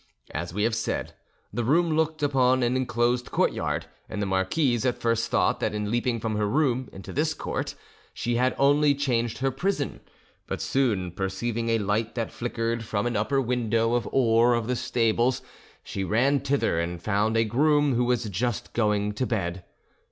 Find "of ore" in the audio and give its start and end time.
13.93-14.55